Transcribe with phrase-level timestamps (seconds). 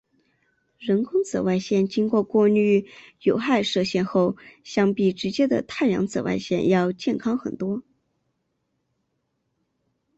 [0.79, 2.89] 人工紫外线经过过滤掉
[3.21, 7.83] 有害射线后相比直接的太阳紫外线要健康很多。